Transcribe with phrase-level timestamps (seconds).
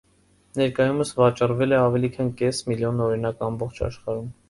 [0.61, 4.39] Ներկայումս վաճառվել է ավելի քան կես միլիոն օրինակ ամբողջ աշխարհում։